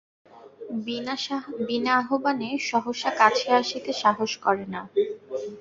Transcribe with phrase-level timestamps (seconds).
[1.67, 4.81] বিনা আহ্বানে সহসা কাছে আসিতে সাহস করে না।